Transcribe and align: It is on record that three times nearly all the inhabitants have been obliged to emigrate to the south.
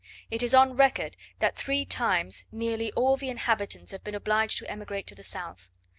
It 0.31 0.41
is 0.41 0.55
on 0.55 0.75
record 0.75 1.15
that 1.37 1.55
three 1.55 1.85
times 1.85 2.47
nearly 2.51 2.91
all 2.93 3.17
the 3.17 3.29
inhabitants 3.29 3.91
have 3.91 4.03
been 4.03 4.15
obliged 4.15 4.57
to 4.57 4.67
emigrate 4.67 5.05
to 5.05 5.13
the 5.13 5.21
south. 5.23 5.69